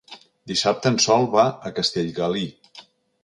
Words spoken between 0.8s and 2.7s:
en Sol va a Castellgalí.